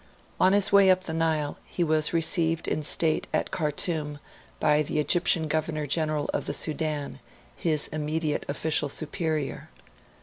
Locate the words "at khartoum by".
3.31-4.81